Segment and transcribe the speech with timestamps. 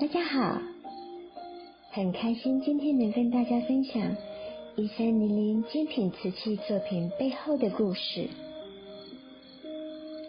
[0.00, 0.62] 大家好，
[1.90, 4.16] 很开心今天能跟大家分享
[4.76, 8.28] 一三零零精品瓷器作品背后的故事。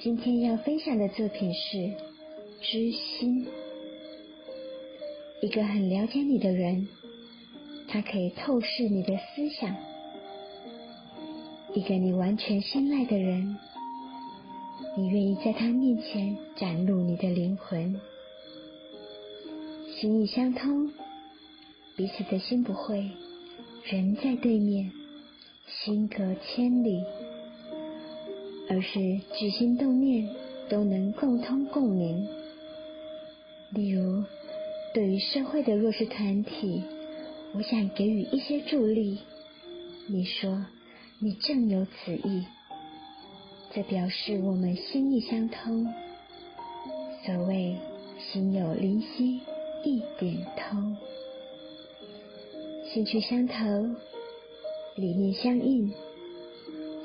[0.00, 1.76] 今天要分享的作品是
[2.60, 3.46] 《知心》。
[5.40, 6.88] 一个很了解你的人，
[7.86, 9.72] 他可以透视你的思想；
[11.72, 13.56] 一个你完全信赖的人，
[14.96, 18.00] 你愿意在他面前展露你的灵魂。
[20.02, 20.90] 心意相通，
[21.94, 23.08] 彼此的心不会
[23.84, 24.90] 人在对面，
[25.68, 27.04] 心隔千里，
[28.68, 30.28] 而是举心动念
[30.68, 32.26] 都能共通共鸣。
[33.70, 34.24] 例如，
[34.92, 36.82] 对于社会的弱势团体，
[37.54, 39.20] 我想给予一些助力。
[40.08, 40.66] 你说
[41.20, 42.44] 你正有此意，
[43.72, 45.86] 这表示我们心意相通。
[47.24, 47.76] 所谓
[48.32, 49.42] 心有灵犀。
[49.84, 50.96] 一点通，
[52.92, 53.56] 兴趣相投，
[54.96, 55.92] 理念相应，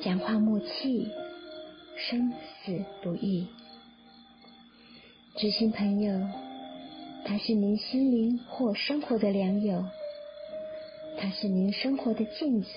[0.01, 1.09] 讲话默契，
[1.95, 3.47] 生死不易。
[5.37, 6.27] 知心朋友，
[7.25, 9.83] 他是您心灵或生活的良友，
[11.17, 12.69] 他是您生活的镜子。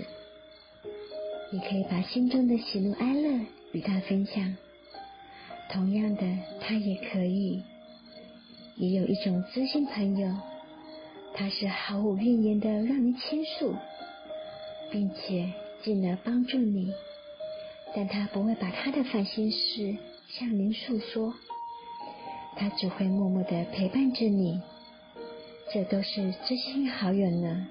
[1.53, 4.57] 你可以把心中的喜怒哀乐与他分享，
[5.71, 6.23] 同样的，
[6.61, 7.63] 他也可以。
[8.81, 10.35] 也有一种知心朋友，
[11.35, 13.77] 他是毫无怨言的让您倾诉，
[14.91, 16.91] 并且进而帮助你，
[17.95, 19.95] 但他不会把他的烦心事
[20.31, 21.35] 向您诉说，
[22.57, 24.63] 他只会默默的陪伴着你，
[25.75, 27.67] 这都是知心好友呢。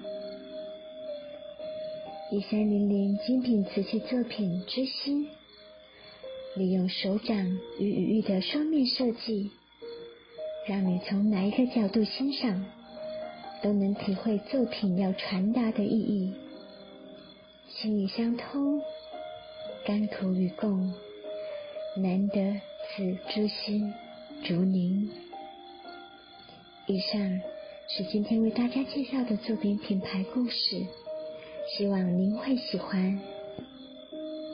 [2.30, 5.26] 一三零零精品瓷器作品之心，
[6.54, 9.50] 利用手掌与羽翼的双面设计。
[10.66, 12.64] 让你从哪一个角度欣赏，
[13.62, 16.34] 都能体会作品要传达的意义。
[17.68, 18.80] 心意相通，
[19.84, 20.92] 甘苦与共，
[21.96, 23.92] 难得此知心。
[24.44, 25.10] 祝您。
[26.86, 27.40] 以上
[27.88, 30.86] 是今天为大家介绍的作品品牌故事，
[31.76, 33.20] 希望您会喜欢。